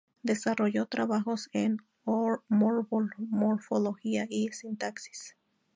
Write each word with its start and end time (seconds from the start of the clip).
Desarrolló 0.23 0.87
trabajos 0.87 1.51
en 1.53 1.77
morfología 3.29 4.25
y 4.31 4.47
sintaxis. 4.51 5.37